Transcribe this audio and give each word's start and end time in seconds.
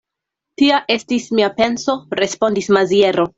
Tia 0.61 0.79
estis 0.95 1.27
mia 1.39 1.49
penso, 1.59 1.97
respondis 2.23 2.73
Maziero. 2.79 3.29